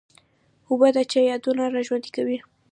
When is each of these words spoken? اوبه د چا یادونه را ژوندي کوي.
اوبه 0.69 0.87
د 0.95 0.97
چا 1.11 1.19
یادونه 1.29 1.63
را 1.73 1.81
ژوندي 1.87 2.11
کوي. 2.17 2.37